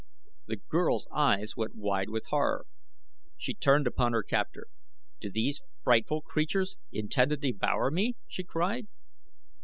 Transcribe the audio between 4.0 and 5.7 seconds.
her captor. "Do these